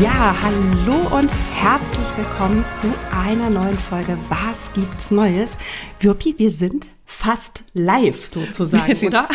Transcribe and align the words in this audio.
Ja, 0.00 0.36
hallo 0.40 1.16
und 1.16 1.28
herzlich 1.54 2.06
willkommen 2.16 2.64
zu 2.80 2.86
einer 3.10 3.50
neuen 3.50 3.76
Folge 3.76 4.16
Was 4.28 4.72
gibt's 4.72 5.10
Neues? 5.10 5.58
Wirpi, 5.98 6.36
wir 6.38 6.52
sind 6.52 6.90
fast 7.04 7.64
live 7.72 8.26
sozusagen, 8.26 9.08
oder? 9.08 9.28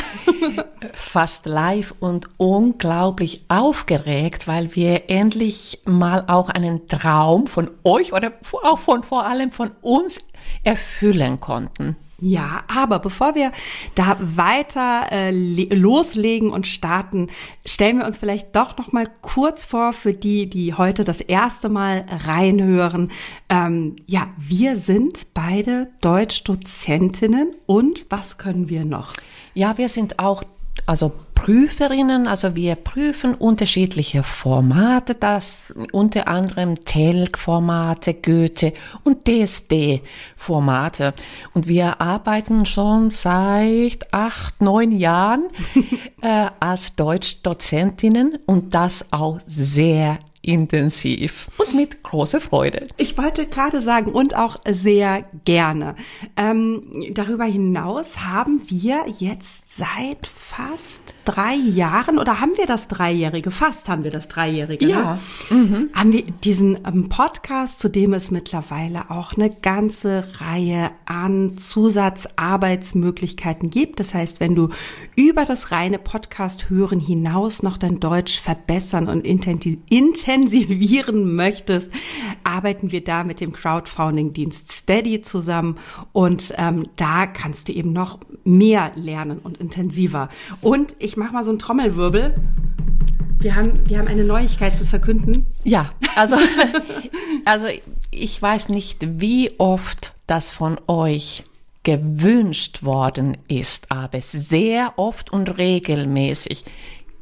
fast 0.93 1.47
live 1.47 1.93
und 1.99 2.29
unglaublich 2.37 3.43
aufgeregt, 3.49 4.47
weil 4.47 4.73
wir 4.73 5.09
endlich 5.09 5.81
mal 5.83 6.23
auch 6.27 6.47
einen 6.47 6.87
Traum 6.87 7.47
von 7.47 7.69
euch 7.83 8.13
oder 8.13 8.31
auch 8.63 8.79
von 8.79 9.03
vor 9.03 9.25
allem 9.25 9.51
von 9.51 9.71
uns 9.81 10.19
erfüllen 10.63 11.41
konnten. 11.41 11.97
Ja, 12.25 12.63
aber 12.73 12.99
bevor 12.99 13.35
wir 13.35 13.51
da 13.95 14.17
weiter 14.21 15.11
äh, 15.11 15.31
loslegen 15.31 16.51
und 16.51 16.67
starten, 16.67 17.27
stellen 17.65 17.97
wir 17.97 18.05
uns 18.05 18.17
vielleicht 18.17 18.55
doch 18.55 18.77
noch 18.77 18.93
mal 18.93 19.09
kurz 19.21 19.65
vor 19.65 19.91
für 19.91 20.13
die, 20.13 20.49
die 20.49 20.73
heute 20.73 21.03
das 21.03 21.19
erste 21.19 21.67
Mal 21.67 22.05
reinhören. 22.25 23.11
Ähm, 23.49 23.97
ja, 24.07 24.29
wir 24.37 24.77
sind 24.77 25.33
beide 25.33 25.89
Deutschdozentinnen 25.99 27.55
und 27.65 28.05
was 28.09 28.37
können 28.37 28.69
wir 28.69 28.85
noch? 28.85 29.11
Ja, 29.53 29.77
wir 29.77 29.89
sind 29.89 30.17
auch 30.17 30.43
also 30.85 31.11
Prüferinnen, 31.43 32.25
also 32.25 32.55
wir 32.55 32.75
prüfen 32.75 33.35
unterschiedliche 33.35 34.23
Formate, 34.23 35.13
das 35.13 35.73
unter 35.91 36.29
anderem 36.29 36.75
Telg-Formate, 36.75 38.13
Goethe 38.13 38.71
und 39.03 39.27
DSD-Formate. 39.27 41.13
Und 41.53 41.67
wir 41.67 41.99
arbeiten 41.99 42.65
schon 42.65 43.11
seit 43.11 44.13
acht, 44.13 44.61
neun 44.61 44.93
Jahren 44.93 45.49
äh, 46.21 46.47
als 46.61 46.95
Deutschdozentinnen 46.95 48.37
und 48.45 48.73
das 48.73 49.11
auch 49.11 49.41
sehr 49.45 50.19
intensiv 50.43 51.47
und 51.57 51.73
mit 51.73 52.03
großer 52.03 52.41
Freude. 52.41 52.87
Ich 52.97 53.17
wollte 53.17 53.47
gerade 53.47 53.81
sagen 53.81 54.11
und 54.11 54.35
auch 54.35 54.57
sehr 54.67 55.23
gerne. 55.45 55.95
Ähm, 56.35 56.83
darüber 57.11 57.45
hinaus 57.45 58.19
haben 58.19 58.61
wir 58.67 59.05
jetzt 59.19 59.62
seit 59.75 60.27
fast 60.27 61.01
drei 61.25 61.55
Jahren 61.55 62.19
oder 62.19 62.39
haben 62.39 62.55
wir 62.57 62.67
das 62.67 62.87
Dreijährige? 62.87 63.49
Fast 63.49 63.89
haben 63.89 64.03
wir 64.03 64.11
das 64.11 64.27
Dreijährige. 64.27 64.85
Ja. 64.85 65.17
Ne? 65.49 65.57
Mhm. 65.57 65.89
Haben 65.93 66.13
wir 66.13 66.21
diesen 66.23 66.77
ähm, 66.85 67.09
Podcast, 67.09 67.79
zu 67.79 67.89
dem 67.89 68.13
es 68.13 68.29
mittlerweile 68.29 69.09
auch 69.09 69.33
eine 69.33 69.49
ganze 69.49 70.39
Reihe 70.39 70.91
an 71.05 71.57
Zusatzarbeitsmöglichkeiten 71.57 73.71
gibt. 73.71 73.99
Das 73.99 74.13
heißt, 74.13 74.39
wenn 74.39 74.53
du 74.53 74.69
über 75.15 75.45
das 75.45 75.71
reine 75.71 75.97
Podcast 75.97 76.69
hören 76.69 76.99
hinaus 76.99 77.63
noch 77.63 77.77
dein 77.77 77.99
Deutsch 77.99 78.39
verbessern 78.39 79.07
und 79.07 79.25
intensivieren 79.25 81.33
möchtest, 81.35 81.89
arbeiten 82.43 82.91
wir 82.91 83.03
da 83.03 83.23
mit 83.23 83.39
dem 83.39 83.53
Crowdfunding-Dienst 83.53 84.71
Steady 84.71 85.23
zusammen 85.23 85.79
und 86.11 86.53
ähm, 86.57 86.89
da 86.95 87.25
kannst 87.25 87.69
du 87.69 87.71
eben 87.71 87.91
noch 87.93 88.19
mehr 88.43 88.91
lernen 88.95 89.39
und 89.39 89.62
intensiver. 89.63 90.29
Und 90.61 90.95
ich 90.99 91.17
mache 91.17 91.33
mal 91.33 91.43
so 91.43 91.49
einen 91.49 91.59
Trommelwirbel. 91.59 92.35
Wir 93.39 93.55
haben, 93.55 93.89
wir 93.89 93.97
haben 93.97 94.07
eine 94.07 94.23
Neuigkeit 94.23 94.77
zu 94.77 94.85
verkünden. 94.85 95.47
Ja, 95.63 95.91
also, 96.15 96.37
also 97.45 97.65
ich 98.11 98.41
weiß 98.41 98.69
nicht, 98.69 99.19
wie 99.19 99.59
oft 99.59 100.13
das 100.27 100.51
von 100.51 100.79
euch 100.87 101.43
gewünscht 101.83 102.83
worden 102.83 103.37
ist, 103.47 103.91
aber 103.91 104.21
sehr 104.21 104.93
oft 104.97 105.33
und 105.33 105.57
regelmäßig 105.57 106.63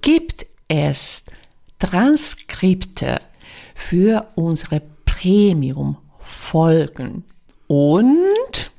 gibt 0.01 0.45
es 0.67 1.23
Transkripte 1.79 3.19
für 3.73 4.27
unsere 4.35 4.83
Premium-Folgen. 5.05 7.23
Und 7.67 8.71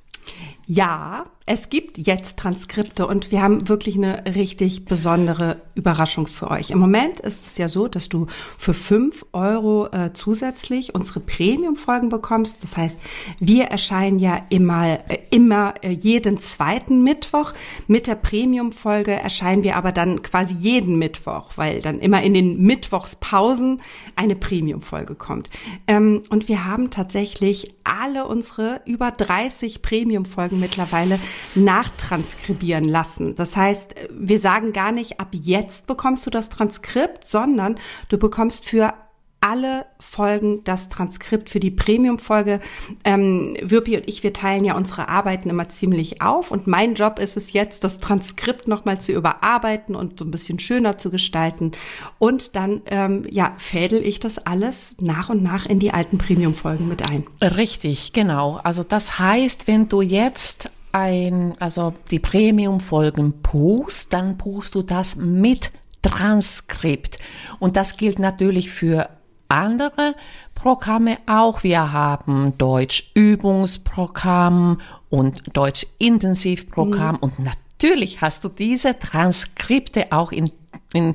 ja, 0.67 1.25
es 1.45 1.71
gibt 1.71 1.99
jetzt 1.99 2.37
Transkripte 2.37 3.05
und 3.05 3.33
wir 3.33 3.43
haben 3.43 3.69
wirklich 3.69 3.97
eine 3.97 4.25
richtig 4.37 4.85
besondere 4.85 5.61
Überraschung 5.75 6.29
für 6.29 6.49
euch. 6.49 6.71
Im 6.71 6.79
Moment 6.79 7.19
ist 7.19 7.47
es 7.47 7.59
ja 7.59 7.67
so, 7.67 7.89
dass 7.89 8.09
du 8.09 8.29
für 8.59 8.75
fünf 8.75 9.27
Euro 9.33 9.89
äh, 9.89 10.13
zusätzlich 10.15 10.95
unsere 10.95 11.19
Premium-Folgen 11.19 12.11
bekommst. 12.11 12.63
Das 12.63 12.77
heißt, 12.77 12.97
wir 13.41 13.65
erscheinen 13.65 14.21
ja 14.21 14.41
immer, 14.51 15.01
äh, 15.11 15.19
immer 15.31 15.75
äh, 15.83 15.91
jeden 15.91 16.39
zweiten 16.39 17.03
Mittwoch. 17.03 17.55
Mit 17.89 18.07
der 18.07 18.15
Premium-Folge 18.15 19.11
erscheinen 19.11 19.65
wir 19.65 19.77
aber 19.77 19.91
dann 19.91 20.23
quasi 20.23 20.55
jeden 20.55 20.97
Mittwoch, 20.97 21.51
weil 21.57 21.83
dann 21.83 21.99
immer 21.99 22.23
in 22.23 22.35
den 22.35 22.63
Mittwochspausen 22.63 23.81
eine 24.15 24.37
Premium-Folge 24.37 25.17
kommt. 25.17 25.51
Ähm, 25.89 26.23
und 26.31 26.47
wir 26.47 26.67
haben 26.67 26.91
tatsächlich 26.91 27.75
alle 27.83 28.27
unsere 28.27 28.81
über 28.87 29.11
30 29.11 29.83
Premium-Folgen 29.83 30.61
mittlerweile 30.61 31.19
nachtranskribieren 31.55 32.85
lassen. 32.85 33.35
Das 33.35 33.57
heißt, 33.57 33.95
wir 34.11 34.39
sagen 34.39 34.73
gar 34.73 34.93
nicht, 34.93 35.21
ab 35.21 35.29
jetzt 35.33 35.87
bekommst 35.87 36.27
du 36.27 36.31
das 36.31 36.49
Transkript, 36.49 37.25
sondern 37.25 37.77
du 38.09 38.19
bekommst 38.19 38.67
für 38.67 38.95
alle 39.43 39.87
Folgen 39.99 40.63
das 40.65 40.89
Transkript 40.89 41.51
für 41.51 41.61
die 41.61 41.73
Premium-Folge. 41.73 42.61
Ähm, 43.05 43.57
Wirpi 43.61 43.97
und 43.97 44.09
ich, 44.09 44.23
wir 44.23 44.33
teilen 44.33 44.65
ja 44.65 44.77
unsere 44.77 45.09
Arbeiten 45.09 45.51
immer 45.51 45.69
ziemlich 45.69 46.23
auf 46.23 46.53
und 46.53 46.69
mein 46.69 46.95
Job 46.95 47.19
ist 47.19 47.37
es 47.37 47.53
jetzt, 47.53 47.83
das 47.83 47.99
Transkript 47.99 48.69
nochmal 48.69 49.01
zu 49.01 49.13
überarbeiten 49.13 49.97
und 49.97 50.21
so 50.21 50.25
ein 50.25 50.31
bisschen 50.31 50.61
schöner 50.61 50.97
zu 50.97 51.11
gestalten. 51.11 51.73
Und 52.19 52.55
dann, 52.55 52.83
ähm, 52.87 53.27
ja, 53.29 53.55
fädel 53.59 54.05
ich 54.05 54.21
das 54.21 54.39
alles 54.39 54.95
nach 55.01 55.29
und 55.29 55.43
nach 55.43 55.67
in 55.67 55.81
die 55.81 55.93
alten 55.93 56.19
Premium-Folgen 56.19 56.87
mit 56.87 57.11
ein. 57.11 57.27
Richtig, 57.41 58.13
genau. 58.13 58.61
Also 58.63 58.85
das 58.85 59.19
heißt, 59.19 59.67
wenn 59.67 59.89
du 59.89 60.03
jetzt 60.03 60.71
ein, 60.93 61.55
also 61.59 61.95
die 62.11 62.19
Premium-Folgen 62.19 63.33
buchst, 63.43 64.13
dann 64.13 64.37
buchst 64.37 64.75
du 64.75 64.83
das 64.83 65.17
mit 65.17 65.71
Transkript. 66.03 67.19
Und 67.59 67.77
das 67.77 67.97
gilt 67.97 68.19
natürlich 68.19 68.71
für 68.71 69.09
andere 69.49 70.15
Programme 70.55 71.17
auch. 71.27 71.63
Wir 71.63 71.93
haben 71.93 72.59
Deutsch-Übungsprogramm 72.59 74.81
und 75.11 75.57
Deutsch-Intensivprogramm. 75.57 77.17
Mhm. 77.17 77.23
Und 77.23 77.39
natürlich 77.39 78.21
hast 78.21 78.45
du 78.45 78.49
diese 78.49 78.99
Transkripte 78.99 80.13
auch 80.13 80.33
in, 80.33 80.51
in, 80.93 81.15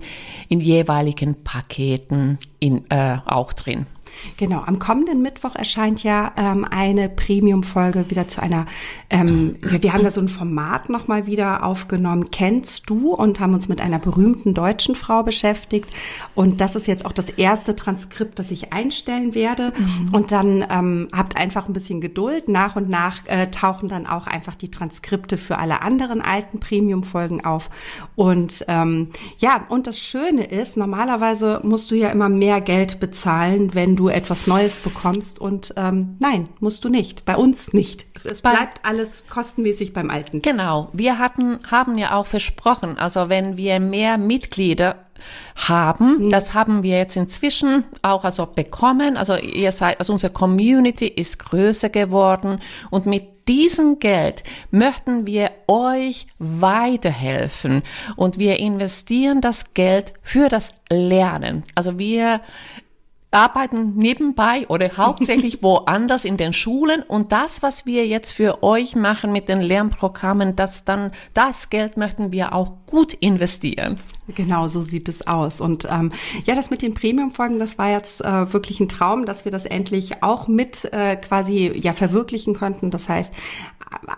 in 0.49 0.59
jeweiligen 0.59 1.44
Paketen 1.44 2.39
in, 2.59 2.89
äh, 2.89 3.17
auch 3.25 3.53
drin. 3.53 3.85
Genau, 4.38 4.63
am 4.66 4.79
kommenden 4.79 5.22
Mittwoch 5.22 5.55
erscheint 5.55 6.03
ja 6.03 6.31
ähm, 6.38 6.66
eine 6.69 7.09
Premium-Folge 7.09 8.09
wieder 8.09 8.28
zu 8.28 8.41
einer, 8.41 8.66
ähm, 9.09 9.55
wir, 9.61 9.81
wir 9.83 9.94
haben 9.94 10.03
da 10.03 10.11
so 10.11 10.22
ein 10.22 10.29
Format 10.29 10.89
nochmal 10.89 11.25
wieder 11.25 11.63
aufgenommen, 11.63 12.31
kennst 12.31 12.89
du 12.89 13.13
und 13.13 13.39
haben 13.39 13.53
uns 13.53 13.67
mit 13.67 13.81
einer 13.81 14.00
berühmten 14.00 14.53
deutschen 14.53 14.95
Frau 14.95 15.23
beschäftigt. 15.23 15.89
Und 16.35 16.61
das 16.61 16.75
ist 16.75 16.88
jetzt 16.88 17.06
auch 17.06 17.11
das 17.11 17.29
erste 17.29 17.75
Transkript, 17.75 18.39
das 18.39 18.51
ich 18.51 18.73
einstellen 18.73 19.33
werde. 19.35 19.73
Mhm. 19.77 20.13
Und 20.13 20.31
dann 20.31 20.66
ähm, 20.69 21.07
habt 21.11 21.38
einfach 21.38 21.67
ein 21.67 21.73
bisschen 21.73 22.01
Geduld. 22.01 22.50
Nach 22.50 22.75
und 22.75 22.89
nach 22.89 23.25
äh, 23.25 23.47
tauchen 23.51 23.89
dann 23.89 24.07
auch 24.07 24.27
einfach 24.27 24.56
die 24.56 24.72
Transkripte 24.72 25.38
für 25.38 25.57
alle 25.57 25.81
anderen 25.81 26.22
alten 26.22 26.59
Premium-Folgen 26.59 27.45
auf. 27.45 27.69
Und 28.16 28.66
ähm, 28.67 29.09
ja, 29.38 29.66
und 29.69 29.88
das 29.88 30.00
Schöne 30.00 30.45
ist, 30.45 30.77
normalerweise 30.77 31.61
musst 31.63 31.91
du 31.91 31.95
ja 31.95 32.09
immer 32.09 32.29
mehr 32.29 32.61
Geld 32.61 33.00
bezahlen, 33.00 33.73
wenn 33.73 33.95
du 33.95 34.06
etwas 34.09 34.47
Neues 34.47 34.78
bekommst. 34.78 35.40
Und 35.40 35.73
ähm, 35.78 36.16
nein, 36.19 36.50
musst 36.59 36.86
du 36.86 36.89
nicht. 36.89 37.25
Bei 37.25 37.36
uns 37.36 37.74
nicht. 37.74 38.06
Es 38.24 38.42
bleibt 38.42 38.83
alles 38.83 39.24
kostenmäßig 39.27 39.94
beim 39.94 40.09
Alten. 40.09 40.42
Genau. 40.42 40.89
Wir 40.94 41.19
hatten, 41.19 41.59
haben 41.69 41.98
ja 41.98 42.15
auch 42.15 42.25
versprochen, 42.25 42.98
also 42.98 43.30
wenn 43.30 43.57
wir 43.57 43.80
mehr 43.80 44.18
Mitglieder 44.18 44.95
haben. 45.56 46.25
Mhm. 46.25 46.30
Das 46.30 46.54
haben 46.54 46.83
wir 46.83 46.98
jetzt 46.98 47.18
inzwischen 47.18 47.86
auch 48.01 48.24
also 48.24 48.45
bekommen. 48.45 49.18
Also 49.18 49.36
ihr 49.36 49.71
seid, 49.71 50.00
also 50.00 50.13
unsere 50.13 50.33
Community 50.33 51.07
ist 51.07 51.39
größer 51.39 51.89
geworden 51.89 52.60
und 52.89 53.06
mit 53.06 53.48
diesem 53.48 54.00
Geld 54.00 54.44
möchten 54.71 55.25
wir 55.25 55.51
euch 55.68 56.27
weiterhelfen 56.38 57.83
und 58.15 58.38
wir 58.38 58.60
investieren 58.60 59.42
das 59.42 59.74
Geld 59.74 60.13
für 60.21 60.50
das 60.50 60.74
Lernen. 60.89 61.63
Also 61.74 61.98
wir 61.98 62.42
arbeiten 63.31 63.95
nebenbei 63.95 64.65
oder 64.69 64.95
hauptsächlich 64.95 65.62
woanders 65.62 66.25
in 66.25 66.38
den 66.38 66.53
Schulen 66.53 67.03
und 67.03 67.31
das, 67.31 67.62
was 67.62 67.85
wir 67.85 68.07
jetzt 68.07 68.31
für 68.31 68.63
euch 68.63 68.95
machen 68.95 69.31
mit 69.31 69.50
den 69.50 69.62
Lernprogrammen, 69.62 70.56
das 70.56 70.85
dann, 70.85 71.12
das 71.33 71.69
Geld 71.69 71.97
möchten 71.97 72.31
wir 72.31 72.53
auch 72.53 72.71
gut 72.85 73.13
investieren. 73.13 74.00
Genau, 74.29 74.68
so 74.68 74.81
sieht 74.81 75.07
es 75.07 75.25
aus. 75.25 75.62
Und 75.62 75.88
ähm, 75.89 76.12
ja, 76.45 76.56
das 76.56 76.69
mit 76.69 76.81
den 76.81 76.94
Premium-Folgen, 76.94 77.59
das 77.59 77.77
war 77.77 77.89
jetzt 77.89 78.24
äh, 78.24 78.51
wirklich 78.51 78.79
ein 78.79 78.89
Traum, 78.89 79.25
dass 79.25 79.45
wir 79.45 79.51
das 79.51 79.65
endlich 79.65 80.21
auch 80.21 80.47
mit 80.47 80.85
äh, 80.94 81.15
quasi 81.15 81.71
ja 81.81 81.94
verwirklichen 81.94 82.53
konnten. 82.53 82.91
Das 82.91 83.07
heißt, 83.07 83.33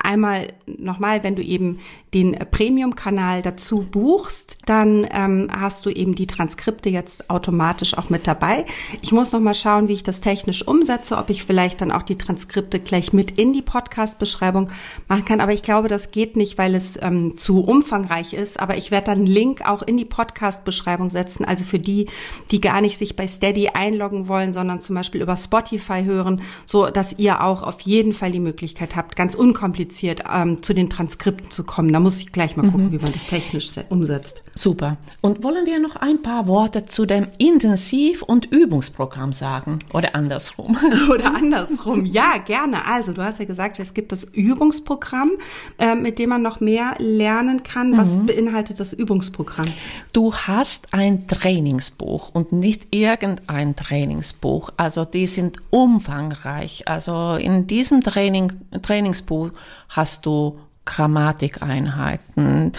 einmal 0.04 0.54
nochmal, 0.66 1.24
wenn 1.24 1.36
du 1.36 1.44
eben 1.44 1.80
den 2.14 2.38
Premium-Kanal 2.52 3.44
dazu 3.44 3.84
buchst, 3.84 4.58
dann 4.66 5.08
ähm, 5.12 5.48
hast 5.52 5.86
du 5.86 5.92
eben 5.92 6.16
die 6.16 6.26
Transkripte 6.26 6.90
jetzt 6.90 7.30
automatisch 7.30 7.96
auch 7.96 8.10
mit 8.10 8.26
dabei. 8.26 8.66
Ich 9.02 9.12
muss 9.12 9.32
nochmal 9.32 9.54
schauen, 9.54 9.88
wie 9.88 9.94
ich 9.94 10.04
das 10.04 10.22
technisch 10.22 10.68
umsetze, 10.68 11.18
ob 11.18 11.30
ich 11.30 11.44
vielleicht 11.44 11.82
dann 11.82 11.92
auch 11.92 12.02
die 12.02 12.18
Transkripte 12.18 12.80
gleich 12.80 13.14
mit 13.14 13.32
in 13.32 13.54
die 13.54 13.62
Podcast-Beschreibung 13.62 14.72
machen 15.08 15.26
kann. 15.26 15.42
Aber 15.42 15.54
ich 15.54 15.62
glaube, 15.62 15.88
das 15.88 16.10
geht 16.10 16.36
nicht, 16.36 16.58
weil 16.58 16.74
es 16.74 16.98
ähm, 17.02 17.38
zu 17.38 17.64
umfangreich 17.64 18.34
ist. 18.34 18.60
Aber 18.60 18.76
ich 18.76 18.90
werde 18.90 19.08
dann 19.08 19.20
einen 19.20 19.28
Link 19.28 19.62
auch 19.68 19.84
in 19.84 19.98
die 19.98 20.06
Podcast-Beschreibung 20.06 21.12
setzen. 21.12 21.46
Also 21.46 21.64
für 21.64 21.80
die, 21.80 22.08
die 22.50 22.60
gar 22.60 22.82
nicht 22.82 22.98
sich 22.98 23.16
bei 23.16 23.28
Steady 23.28 23.70
einloggen 23.70 24.28
wollen, 24.28 24.52
sondern 24.52 24.82
zum 24.82 24.96
Beispiel 24.96 25.22
über 25.22 25.38
Spotify 25.38 26.04
hören, 26.04 26.42
so 26.66 26.88
dass 26.88 27.14
ihr 27.20 27.44
auch 27.44 27.62
auf 27.62 27.82
jeden 27.82 28.14
Fall 28.14 28.32
die 28.32 28.40
Möglichkeit 28.40 28.96
habt, 28.96 29.16
ganz 29.16 29.36
unkompliziert 29.36 29.59
ähm, 29.62 30.64
zu 30.64 30.74
den 30.74 30.90
Transkripten 30.90 31.52
zu 31.52 31.64
kommen. 31.64 31.92
Da 31.92 32.00
muss 32.00 32.20
ich 32.20 32.32
gleich 32.32 32.56
mal 32.56 32.70
gucken, 32.70 32.88
mhm. 32.88 32.92
wie 32.92 33.04
man 33.04 33.12
das 33.12 33.26
technisch 33.26 33.72
umsetzt. 33.90 34.42
Super. 34.56 34.98
Und 35.22 35.44
wollen 35.44 35.66
wir 35.66 35.80
noch 35.80 35.96
ein 35.96 36.22
paar 36.22 36.48
Worte 36.48 36.86
zu 36.86 37.06
dem 37.06 37.28
Intensiv- 37.38 38.22
und 38.22 38.46
Übungsprogramm 38.46 39.34
sagen? 39.34 39.80
Oder 39.94 40.16
andersrum? 40.16 40.78
Oder 41.14 41.36
andersrum. 41.36 42.06
Ja, 42.06 42.38
gerne. 42.38 42.86
Also, 42.86 43.14
du 43.14 43.24
hast 43.24 43.40
ja 43.40 43.46
gesagt, 43.46 43.80
es 43.80 43.94
gibt 43.94 44.12
das 44.12 44.24
Übungsprogramm, 44.24 45.32
äh, 45.78 45.96
mit 45.96 46.20
dem 46.20 46.30
man 46.30 46.42
noch 46.42 46.60
mehr 46.60 46.96
lernen 46.98 47.64
kann. 47.64 47.98
Was 47.98 48.18
mhm. 48.18 48.26
beinhaltet 48.26 48.80
das 48.80 48.94
Übungsprogramm? 48.94 49.68
Du 50.14 50.34
hast 50.34 50.94
ein 50.94 51.28
Trainingsbuch 51.28 52.30
und 52.34 52.52
nicht 52.52 52.94
irgendein 52.94 53.76
Trainingsbuch. 53.76 54.72
Also, 54.78 55.06
die 55.06 55.28
sind 55.28 55.58
umfangreich. 55.70 56.88
Also, 56.88 57.36
in 57.36 57.68
diesem 57.68 58.02
Training, 58.02 58.54
Trainingsbuch 58.82 59.49
hast 59.90 60.26
du 60.26 60.60
Grammatikeinheiten, 60.86 62.72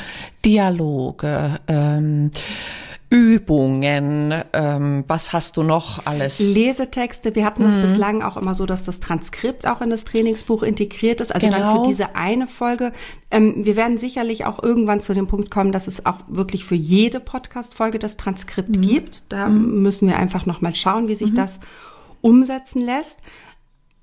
Dialoge, 0.44 1.60
ähm, 1.68 2.30
Übungen, 3.12 4.32
ähm, 4.52 5.04
was 5.08 5.32
hast 5.32 5.56
du 5.56 5.64
noch 5.64 6.06
alles? 6.06 6.38
Lesetexte. 6.38 7.34
Wir 7.34 7.44
hatten 7.44 7.64
es 7.64 7.76
mhm. 7.76 7.82
bislang 7.82 8.22
auch 8.22 8.36
immer 8.36 8.54
so, 8.54 8.66
dass 8.66 8.84
das 8.84 9.00
Transkript 9.00 9.66
auch 9.66 9.80
in 9.80 9.90
das 9.90 10.04
Trainingsbuch 10.04 10.62
integriert 10.62 11.20
ist. 11.20 11.34
Also 11.34 11.48
genau. 11.48 11.58
dann 11.58 11.66
für 11.66 11.74
genau. 11.74 11.88
diese 11.88 12.14
eine 12.14 12.46
Folge. 12.46 12.92
Ähm, 13.32 13.66
wir 13.66 13.74
werden 13.74 13.98
sicherlich 13.98 14.44
auch 14.44 14.62
irgendwann 14.62 15.00
zu 15.00 15.12
dem 15.12 15.26
Punkt 15.26 15.50
kommen, 15.50 15.72
dass 15.72 15.88
es 15.88 16.06
auch 16.06 16.18
wirklich 16.28 16.64
für 16.64 16.76
jede 16.76 17.18
Podcast-Folge 17.18 17.98
das 17.98 18.16
Transkript 18.16 18.76
mhm. 18.76 18.80
gibt. 18.80 19.24
Da 19.28 19.48
mhm. 19.48 19.82
müssen 19.82 20.06
wir 20.06 20.16
einfach 20.16 20.46
noch 20.46 20.60
mal 20.60 20.76
schauen, 20.76 21.08
wie 21.08 21.16
sich 21.16 21.32
mhm. 21.32 21.36
das 21.36 21.58
umsetzen 22.20 22.80
lässt. 22.80 23.18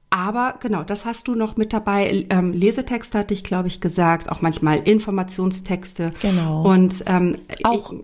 Aber 0.09 0.55
genau, 0.61 0.83
das 0.83 1.05
hast 1.05 1.27
du 1.27 1.35
noch 1.35 1.57
mit 1.57 1.73
dabei. 1.73 2.25
Ähm, 2.29 2.53
Lesetexte 2.53 3.19
hatte 3.19 3.33
ich, 3.33 3.43
glaube 3.43 3.67
ich, 3.67 3.81
gesagt, 3.81 4.31
auch 4.31 4.41
manchmal 4.41 4.77
Informationstexte. 4.79 6.13
Genau. 6.21 6.63
Und 6.63 7.03
ähm, 7.07 7.37
auch 7.63 7.91
ich, 7.91 7.99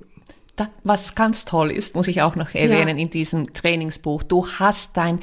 da, 0.56 0.68
was 0.84 1.16
ganz 1.16 1.46
toll 1.46 1.72
ist, 1.72 1.96
muss 1.96 2.08
ich 2.08 2.22
auch 2.22 2.36
noch 2.36 2.54
erwähnen 2.54 2.98
ja. 2.98 3.04
in 3.04 3.10
diesem 3.10 3.54
Trainingsbuch. 3.54 4.24
Du 4.24 4.48
hast 4.48 4.98
dein 4.98 5.20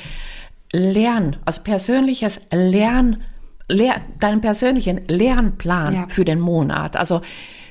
Lern, 0.73 1.37
also 1.45 1.63
persönliches 1.63 2.41
Lern, 2.51 3.23
Lern 3.69 4.01
deinen 4.19 4.41
persönlichen 4.41 5.03
Lernplan 5.07 5.95
ja. 5.95 6.07
für 6.09 6.25
den 6.25 6.41
Monat. 6.41 6.97
Also 6.97 7.21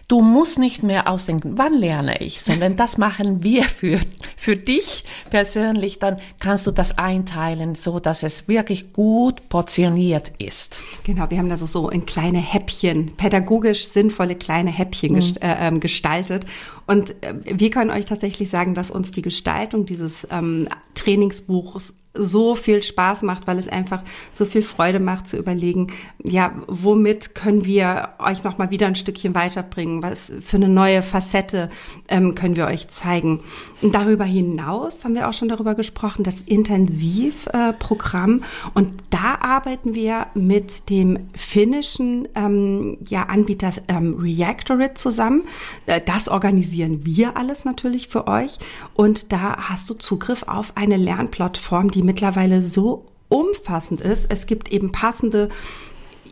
Du 0.10 0.22
musst 0.22 0.58
nicht 0.58 0.82
mehr 0.82 1.08
ausdenken, 1.08 1.60
wann 1.60 1.72
lerne 1.74 2.20
ich, 2.20 2.42
sondern 2.42 2.76
das 2.76 2.98
machen 2.98 3.44
wir 3.44 3.64
für, 3.64 4.00
für 4.36 4.56
dich 4.56 5.04
persönlich. 5.30 6.00
Dann 6.00 6.18
kannst 6.40 6.66
du 6.66 6.72
das 6.72 6.98
einteilen, 6.98 7.76
so 7.76 8.00
dass 8.00 8.24
es 8.24 8.48
wirklich 8.48 8.92
gut 8.92 9.48
portioniert 9.50 10.32
ist. 10.40 10.82
Genau, 11.04 11.30
wir 11.30 11.38
haben 11.38 11.48
da 11.48 11.58
so, 11.58 11.68
so 11.68 11.92
in 11.92 12.08
kleine 12.08 12.40
Häppchen, 12.40 13.18
pädagogisch 13.18 13.86
sinnvolle 13.86 14.34
kleine 14.34 14.72
Häppchen 14.72 15.14
mhm. 15.14 15.36
äh, 15.42 15.68
ähm, 15.68 15.80
gestaltet. 15.80 16.48
Und 16.88 17.12
äh, 17.24 17.36
wir 17.44 17.70
können 17.70 17.92
euch 17.92 18.08
tatsächlich 18.08 18.50
sagen, 18.50 18.74
dass 18.74 18.90
uns 18.90 19.12
die 19.12 19.22
Gestaltung 19.22 19.86
dieses 19.86 20.28
ähm, 20.32 20.70
Trainingsbuchs 20.96 21.94
so 22.20 22.56
viel 22.56 22.84
Spaß 22.84 23.24
macht, 23.24 23.48
weil 23.48 23.58
es 23.58 23.68
einfach 23.68 24.04
so 24.34 24.46
viel 24.46 24.62
Freude 24.62 25.00
macht 25.00 25.28
zu 25.28 25.38
überlegen, 25.38 25.88
ja, 26.24 26.54
womit 26.68 27.36
können 27.36 27.66
wir 27.66 28.10
euch 28.20 28.44
noch 28.44 28.58
mal 28.58 28.72
wieder 28.72 28.88
ein 28.88 28.96
Stückchen 28.96 29.36
weiterbringen? 29.36 30.04
Was 30.04 30.32
für 30.42 30.58
eine 30.58 30.68
neue 30.68 31.02
Facette 31.02 31.70
ähm, 32.08 32.36
können 32.36 32.56
wir 32.56 32.68
euch 32.68 32.88
zeigen? 32.90 33.42
Und 33.82 33.96
darüber 33.96 34.26
hinaus 34.26 35.04
haben 35.04 35.16
wir 35.16 35.30
auch 35.30 35.34
schon 35.34 35.50
darüber 35.50 35.76
gesprochen, 35.76 36.24
das 36.24 36.42
Intensivprogramm. 36.42 38.40
Äh, 38.40 38.70
und 38.74 38.94
da 39.10 39.38
arbeiten 39.40 39.96
wir 39.96 40.28
mit 40.34 40.90
dem 40.90 41.18
finnischen 41.34 42.28
ähm, 42.36 42.98
ja, 43.08 43.24
Anbieter 43.24 43.72
ähm, 43.88 44.16
Reactorit 44.20 44.98
zusammen. 44.98 45.44
Äh, 45.86 46.02
das 46.06 46.28
organisieren 46.28 47.06
wir 47.06 47.38
alles 47.38 47.66
natürlich 47.66 48.10
für 48.10 48.28
euch. 48.28 48.58
Und 48.94 49.32
da 49.32 49.70
hast 49.70 49.90
du 49.90 49.94
Zugriff 49.94 50.44
auf 50.44 50.74
eine 50.76 50.98
Lernplattform, 50.98 51.92
die 51.92 52.04
mittlerweile 52.10 52.64
so 52.64 53.06
umfassend 53.30 54.02
ist. 54.02 54.26
Es 54.30 54.48
gibt 54.48 54.72
eben 54.72 54.92
passende 54.92 55.50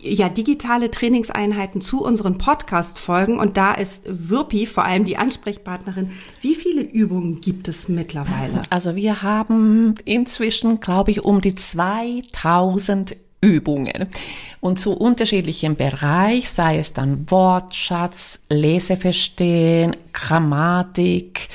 ja, 0.02 0.28
digitale 0.28 0.90
Trainingseinheiten 0.90 1.82
zu 1.82 2.04
unseren 2.04 2.40
Podcast-Folgen 2.40 3.38
und 3.38 3.58
da 3.58 3.74
ist 3.74 4.04
Wirpi 4.08 4.66
vor 4.66 4.86
allem 4.86 5.06
die 5.06 5.18
Ansprechpartnerin. 5.18 6.12
Wie 6.42 6.56
viele 6.56 6.82
Übungen 6.82 7.42
gibt 7.42 7.68
es 7.68 7.90
mittlerweile? 7.90 8.62
Also 8.72 8.96
wir 8.96 9.22
haben 9.22 9.94
inzwischen, 10.04 10.80
glaube 10.80 11.12
ich, 11.12 11.24
um 11.24 11.42
die 11.42 11.54
2000 11.54 13.18
Übungen 13.40 14.08
und 14.62 14.80
zu 14.80 14.94
unterschiedlichem 14.94 15.76
Bereich, 15.76 16.50
sei 16.50 16.80
es 16.80 16.94
dann 16.94 17.30
Wortschatz, 17.30 18.44
Leseverstehen, 18.50 19.96
Grammatik, 20.12 21.50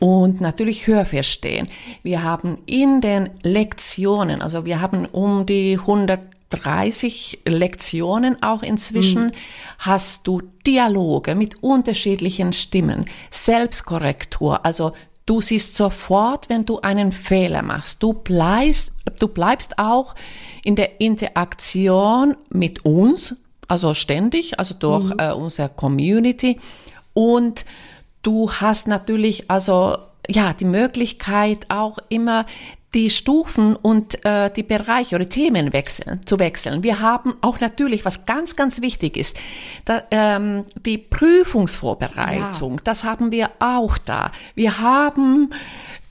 und 0.00 0.40
natürlich 0.40 0.88
Hörverstehen. 0.88 1.68
Wir 2.02 2.24
haben 2.24 2.58
in 2.66 3.00
den 3.00 3.30
Lektionen, 3.42 4.42
also 4.42 4.64
wir 4.64 4.80
haben 4.80 5.06
um 5.06 5.46
die 5.46 5.78
130 5.78 7.40
Lektionen 7.46 8.42
auch 8.42 8.62
inzwischen, 8.64 9.26
mhm. 9.26 9.32
hast 9.78 10.26
du 10.26 10.42
Dialoge 10.66 11.36
mit 11.36 11.62
unterschiedlichen 11.62 12.52
Stimmen, 12.52 13.04
Selbstkorrektur, 13.30 14.64
also 14.64 14.92
Du 15.26 15.40
siehst 15.40 15.76
sofort, 15.76 16.48
wenn 16.48 16.66
du 16.66 16.80
einen 16.80 17.12
Fehler 17.12 17.62
machst. 17.62 18.02
Du 18.02 18.14
bleibst, 18.14 18.90
du 19.20 19.28
bleibst 19.28 19.78
auch 19.78 20.16
in 20.64 20.74
der 20.74 21.00
Interaktion 21.00 22.34
mit 22.48 22.84
uns, 22.84 23.36
also 23.68 23.94
ständig, 23.94 24.58
also 24.58 24.74
durch 24.74 25.04
mhm. 25.04 25.16
äh, 25.18 25.32
unsere 25.32 25.68
Community. 25.68 26.58
Und 27.14 27.64
Du 28.22 28.52
hast 28.52 28.88
natürlich 28.88 29.50
also 29.50 29.96
ja 30.28 30.52
die 30.52 30.64
Möglichkeit 30.64 31.66
auch 31.68 31.98
immer 32.08 32.46
die 32.94 33.10
Stufen 33.10 33.76
und 33.76 34.24
äh, 34.24 34.50
die 34.50 34.64
Bereiche 34.64 35.14
oder 35.14 35.28
Themen 35.28 35.72
wechseln, 35.72 36.20
zu 36.26 36.38
wechseln. 36.38 36.82
Wir 36.82 37.00
haben 37.00 37.34
auch 37.40 37.60
natürlich, 37.60 38.04
was 38.04 38.26
ganz, 38.26 38.56
ganz 38.56 38.80
wichtig 38.80 39.16
ist, 39.16 39.38
da, 39.84 40.02
ähm, 40.10 40.64
die 40.84 40.98
Prüfungsvorbereitung, 40.98 42.72
ja. 42.72 42.80
das 42.82 43.04
haben 43.04 43.30
wir 43.30 43.50
auch 43.60 43.96
da. 43.96 44.32
Wir 44.56 44.80
haben 44.80 45.50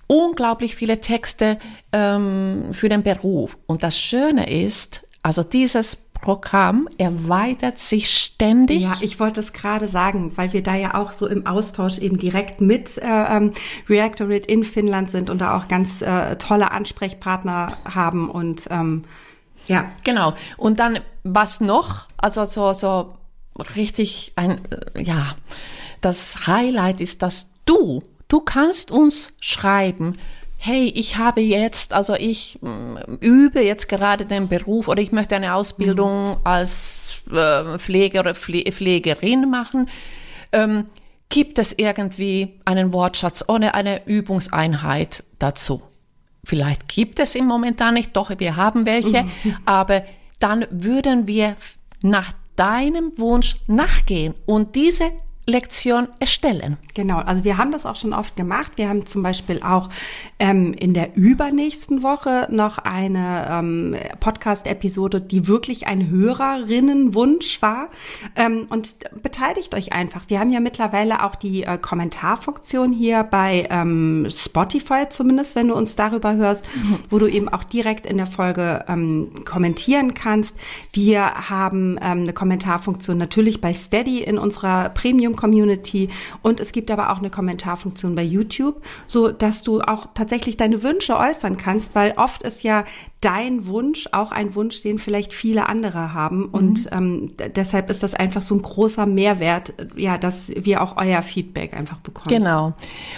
unglaublich 0.07 0.75
viele 0.75 1.01
Texte 1.01 1.59
ähm, 1.91 2.69
für 2.71 2.87
den 2.87 3.03
Beruf. 3.03 3.57
Und 3.67 3.83
das 3.83 3.99
Schöne 3.99 4.49
ist, 4.49 5.05
also 5.21 5.43
dieses 5.43 5.97
Programm 6.21 6.89
erweitert 6.97 7.79
sich 7.79 8.09
ständig. 8.09 8.83
Ja, 8.83 8.93
ich 8.99 9.19
wollte 9.19 9.39
es 9.39 9.53
gerade 9.53 9.87
sagen, 9.87 10.33
weil 10.35 10.53
wir 10.53 10.61
da 10.61 10.75
ja 10.75 10.95
auch 10.95 11.13
so 11.13 11.27
im 11.27 11.45
Austausch 11.47 11.97
eben 11.99 12.17
direkt 12.17 12.61
mit 12.61 12.97
äh, 12.97 13.03
ähm, 13.05 13.53
Reactorit 13.87 14.45
in 14.45 14.63
Finnland 14.63 15.09
sind 15.09 15.29
und 15.29 15.39
da 15.39 15.57
auch 15.57 15.67
ganz 15.67 16.01
äh, 16.01 16.35
tolle 16.35 16.71
Ansprechpartner 16.71 17.77
haben 17.85 18.29
und 18.29 18.67
ähm, 18.69 19.05
ja. 19.67 19.91
Genau. 20.03 20.33
Und 20.57 20.79
dann 20.79 20.99
was 21.23 21.61
noch? 21.61 22.07
Also 22.17 22.45
so 22.45 22.73
so 22.73 23.13
richtig 23.75 24.33
ein 24.35 24.59
äh, 24.71 25.01
ja, 25.01 25.35
das 26.01 26.47
Highlight 26.47 27.01
ist, 27.01 27.21
dass 27.21 27.49
du 27.65 28.03
du 28.27 28.41
kannst 28.41 28.91
uns 28.91 29.33
schreiben 29.39 30.17
hey, 30.61 30.91
ich 30.93 31.17
habe 31.17 31.39
jetzt, 31.39 31.93
also 31.93 32.15
ich 32.15 32.59
äh, 32.61 33.15
übe 33.25 33.61
jetzt 33.61 33.87
gerade 33.87 34.25
den 34.25 34.49
Beruf 34.49 34.89
oder 34.89 35.01
ich 35.01 35.13
möchte 35.13 35.37
eine 35.37 35.55
Ausbildung 35.55 36.31
mhm. 36.31 36.37
als 36.43 37.23
äh, 37.31 37.79
Pfleger 37.79 38.35
Pfle 38.35 38.69
Pflegerin 38.69 39.49
machen. 39.49 39.89
Ähm, 40.51 40.85
gibt 41.29 41.59
es 41.59 41.73
irgendwie 41.77 42.59
einen 42.65 42.91
Wortschatz 42.91 43.45
ohne 43.47 43.73
eine 43.73 44.05
Übungseinheit 44.05 45.23
dazu? 45.39 45.81
Vielleicht 46.43 46.89
gibt 46.89 47.19
es 47.19 47.35
im 47.35 47.45
Moment 47.45 47.79
da 47.79 47.93
nicht, 47.93 48.15
doch 48.17 48.29
wir 48.37 48.57
haben 48.57 48.85
welche, 48.85 49.23
mhm. 49.23 49.57
aber 49.65 50.03
dann 50.39 50.65
würden 50.71 51.25
wir 51.25 51.55
nach 52.01 52.33
deinem 52.57 53.17
Wunsch 53.17 53.55
nachgehen 53.67 54.33
und 54.45 54.75
diese 54.75 55.11
Lektion 55.49 56.07
erstellen. 56.19 56.77
Genau, 56.93 57.17
also 57.17 57.43
wir 57.43 57.57
haben 57.57 57.71
das 57.71 57.85
auch 57.85 57.95
schon 57.95 58.13
oft 58.13 58.35
gemacht. 58.35 58.73
Wir 58.75 58.87
haben 58.87 59.05
zum 59.05 59.23
Beispiel 59.23 59.61
auch 59.63 59.89
ähm, 60.37 60.73
in 60.73 60.93
der 60.93 61.15
übernächsten 61.15 62.03
Woche 62.03 62.47
noch 62.51 62.77
eine 62.77 63.47
ähm, 63.49 63.95
Podcast-Episode, 64.19 65.21
die 65.21 65.47
wirklich 65.47 65.87
ein 65.87 66.09
Hörerinnenwunsch 66.09 67.61
war. 67.61 67.89
Ähm, 68.35 68.67
und 68.69 68.97
beteiligt 69.23 69.73
euch 69.73 69.91
einfach. 69.91 70.23
Wir 70.27 70.39
haben 70.39 70.51
ja 70.51 70.59
mittlerweile 70.59 71.23
auch 71.23 71.35
die 71.35 71.63
äh, 71.63 71.77
Kommentarfunktion 71.77 72.91
hier 72.91 73.23
bei 73.23 73.67
ähm, 73.69 74.27
Spotify 74.29 75.09
zumindest, 75.09 75.55
wenn 75.55 75.69
du 75.69 75.73
uns 75.73 75.95
darüber 75.95 76.35
hörst, 76.35 76.65
mhm. 76.75 76.99
wo 77.09 77.17
du 77.17 77.27
eben 77.27 77.49
auch 77.49 77.63
direkt 77.63 78.05
in 78.05 78.17
der 78.17 78.27
Folge 78.27 78.85
ähm, 78.87 79.31
kommentieren 79.45 80.13
kannst. 80.13 80.55
Wir 80.93 81.49
haben 81.49 81.97
ähm, 82.01 82.21
eine 82.21 82.33
Kommentarfunktion 82.33 83.17
natürlich 83.17 83.61
bei 83.61 83.73
Steady 83.73 84.21
in 84.21 84.37
unserer 84.37 84.89
Premium 84.89 85.38
Community 85.39 86.09
und 86.43 86.59
es 86.59 86.71
gibt 86.71 86.91
aber 86.91 87.11
auch 87.11 87.19
eine 87.19 87.29
Kommentarfunktion 87.29 88.13
bei 88.15 88.23
YouTube, 88.23 88.83
so 89.05 89.31
dass 89.31 89.63
du 89.63 89.81
auch 89.81 90.07
tatsächlich 90.13 90.57
deine 90.57 90.83
Wünsche 90.83 91.17
äußern 91.17 91.57
kannst, 91.57 91.95
weil 91.95 92.13
oft 92.17 92.43
ist 92.43 92.63
ja 92.63 92.83
dein 93.21 93.67
Wunsch 93.67 94.07
auch 94.11 94.31
ein 94.31 94.55
Wunsch, 94.55 94.81
den 94.81 94.99
vielleicht 94.99 95.33
viele 95.33 95.67
andere 95.67 96.13
haben 96.13 96.39
mhm. 96.39 96.49
und 96.49 96.89
ähm, 96.91 97.33
deshalb 97.55 97.89
ist 97.89 98.03
das 98.03 98.13
einfach 98.13 98.41
so 98.41 98.55
ein 98.55 98.61
großer 98.61 99.05
Mehrwert, 99.05 99.73
ja, 99.95 100.17
dass 100.17 100.49
wir 100.49 100.81
auch 100.81 100.97
euer 100.97 101.21
Feedback 101.21 101.73
einfach 101.73 101.97
bekommen. 101.99 102.27
Genau. 102.27 102.73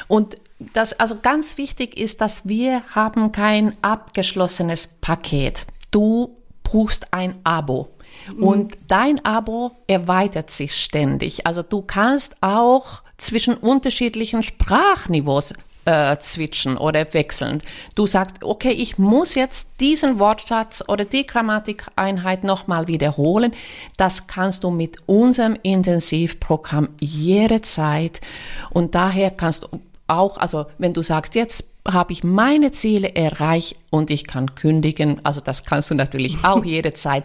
Und 0.07 0.35
das 0.73 0.93
also 0.93 1.17
ganz 1.21 1.57
wichtig 1.57 1.97
ist, 1.97 2.21
dass 2.21 2.47
wir 2.47 2.83
haben 2.93 3.31
kein 3.31 3.75
abgeschlossenes 3.81 4.87
Paket. 5.01 5.65
Du 5.89 6.37
buchst 6.63 7.13
ein 7.13 7.35
Abo. 7.43 7.89
Mhm. 8.35 8.43
Und 8.43 8.77
dein 8.87 9.23
Abo 9.25 9.71
erweitert 9.87 10.51
sich 10.51 10.75
ständig. 10.75 11.47
Also 11.47 11.63
du 11.63 11.81
kannst 11.81 12.35
auch 12.41 13.01
zwischen 13.17 13.55
unterschiedlichen 13.55 14.43
Sprachniveaus 14.43 15.53
äh, 15.85 16.15
switchen 16.21 16.77
oder 16.77 17.13
wechseln. 17.13 17.61
Du 17.95 18.05
sagst, 18.05 18.43
okay, 18.43 18.71
ich 18.71 18.97
muss 18.97 19.35
jetzt 19.35 19.69
diesen 19.79 20.19
Wortschatz 20.19 20.83
oder 20.87 21.05
die 21.05 21.25
Grammatikeinheit 21.25 22.43
nochmal 22.43 22.87
wiederholen. 22.87 23.53
Das 23.97 24.27
kannst 24.27 24.63
du 24.63 24.71
mit 24.71 24.97
unserem 25.07 25.57
Intensivprogramm 25.61 26.89
jederzeit. 26.99 28.21
Und 28.69 28.95
daher 28.95 29.31
kannst 29.31 29.63
du 29.63 29.67
auch, 30.07 30.37
also 30.37 30.65
wenn 30.77 30.93
du 30.93 31.01
sagst, 31.01 31.35
jetzt 31.35 31.67
habe 31.87 32.13
ich 32.13 32.23
meine 32.23 32.71
Ziele 32.71 33.15
erreicht 33.15 33.75
und 33.89 34.11
ich 34.11 34.27
kann 34.27 34.53
kündigen, 34.53 35.19
also 35.23 35.41
das 35.41 35.63
kannst 35.63 35.89
du 35.89 35.95
natürlich 35.95 36.43
auch 36.43 36.63
jederzeit. 36.63 37.23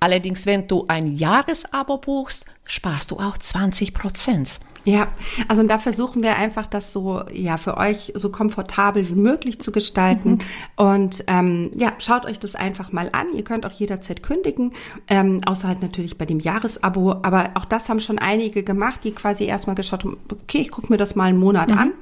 Allerdings, 0.00 0.46
wenn 0.46 0.68
du 0.68 0.84
ein 0.88 1.16
Jahresabo 1.16 1.98
buchst, 1.98 2.46
sparst 2.64 3.10
du 3.10 3.16
auch 3.16 3.38
20 3.38 3.94
Prozent. 3.94 4.60
Ja, 4.84 5.08
also 5.48 5.62
da 5.64 5.78
versuchen 5.78 6.22
wir 6.22 6.36
einfach, 6.36 6.66
das 6.66 6.92
so 6.92 7.22
ja 7.30 7.58
für 7.58 7.76
euch 7.76 8.12
so 8.14 8.30
komfortabel 8.30 9.06
wie 9.08 9.16
möglich 9.16 9.60
zu 9.60 9.70
gestalten. 9.70 10.30
Mhm. 10.30 10.40
Und 10.76 11.24
ähm, 11.26 11.70
ja, 11.74 11.92
schaut 11.98 12.24
euch 12.24 12.38
das 12.38 12.54
einfach 12.54 12.90
mal 12.90 13.10
an. 13.12 13.26
Ihr 13.34 13.44
könnt 13.44 13.66
auch 13.66 13.72
jederzeit 13.72 14.22
kündigen, 14.22 14.72
ähm, 15.08 15.40
außer 15.44 15.68
halt 15.68 15.82
natürlich 15.82 16.16
bei 16.16 16.24
dem 16.24 16.40
Jahresabo. 16.40 17.16
Aber 17.22 17.50
auch 17.54 17.66
das 17.66 17.88
haben 17.90 18.00
schon 18.00 18.18
einige 18.18 18.62
gemacht, 18.62 19.00
die 19.04 19.12
quasi 19.12 19.44
erstmal 19.44 19.76
geschaut 19.76 20.04
haben, 20.04 20.16
okay, 20.32 20.58
ich 20.58 20.70
gucke 20.70 20.90
mir 20.90 20.96
das 20.96 21.14
mal 21.14 21.24
einen 21.24 21.38
Monat 21.38 21.68
mhm. 21.68 21.78
an 21.78 21.92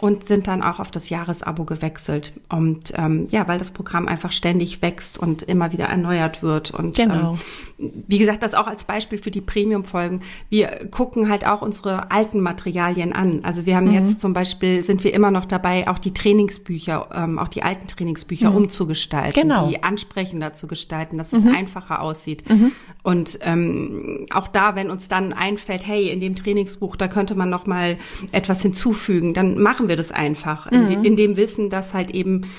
und 0.00 0.24
sind 0.24 0.46
dann 0.46 0.62
auch 0.62 0.80
auf 0.80 0.90
das 0.90 1.08
Jahresabo 1.08 1.64
gewechselt. 1.64 2.32
Und 2.48 2.92
ähm, 2.96 3.28
ja, 3.30 3.48
weil 3.48 3.58
das 3.58 3.70
Programm 3.70 4.08
einfach 4.08 4.32
ständig 4.32 4.82
wächst 4.82 5.18
und 5.18 5.42
immer 5.42 5.72
wieder 5.72 5.86
erneuert 5.86 6.42
wird. 6.42 6.70
Und 6.72 6.96
genau. 6.96 7.36
ähm, 7.78 7.92
wie 8.06 8.18
gesagt, 8.18 8.42
das 8.42 8.54
auch 8.54 8.66
als 8.66 8.84
Beispiel 8.84 9.18
für 9.18 9.30
die 9.30 9.40
Premium-Folgen. 9.40 10.22
Wir 10.48 10.88
gucken 10.90 11.28
halt 11.28 11.46
auch 11.46 11.62
unsere 11.62 12.10
alten 12.10 12.40
Materialien 12.40 13.12
an. 13.12 13.40
Also 13.42 13.66
wir 13.66 13.76
haben 13.76 13.88
mhm. 13.88 13.94
jetzt 13.94 14.20
zum 14.20 14.32
Beispiel, 14.32 14.82
sind 14.82 15.04
wir 15.04 15.12
immer 15.12 15.30
noch 15.30 15.44
dabei, 15.44 15.88
auch 15.88 15.98
die 15.98 16.12
Trainingsbücher, 16.12 17.08
ähm, 17.14 17.38
auch 17.38 17.48
die 17.48 17.62
alten 17.62 17.86
Trainingsbücher 17.86 18.50
mhm. 18.50 18.56
umzugestalten, 18.56 19.42
genau. 19.42 19.68
die 19.68 19.82
ansprechender 19.82 20.52
zu 20.54 20.66
gestalten, 20.66 21.18
dass 21.18 21.32
es 21.32 21.44
mhm. 21.44 21.54
einfacher 21.54 22.00
aussieht. 22.00 22.48
Mhm. 22.48 22.72
Und 23.02 23.38
ähm, 23.42 24.26
auch 24.32 24.48
da, 24.48 24.74
wenn 24.74 24.90
uns 24.90 25.08
dann 25.08 25.32
einfällt, 25.32 25.86
hey, 25.86 26.08
in 26.10 26.20
dem 26.20 26.34
Trainingsbuch, 26.34 26.96
da 26.96 27.08
könnte 27.08 27.34
man 27.34 27.50
noch 27.50 27.66
mal 27.66 27.98
etwas 28.32 28.62
hinzufügen, 28.62 29.34
dann 29.34 29.60
machen 29.60 29.85
machen 29.86 29.88
wir 29.88 29.96
das 29.96 30.12
einfach. 30.12 30.66
In, 30.66 30.84
mhm. 30.84 31.04
in, 31.04 31.16
dem 31.16 31.36
Wissen, 31.36 31.70
dass 31.70 31.94
halt 31.94 32.10
eben, 32.10 32.50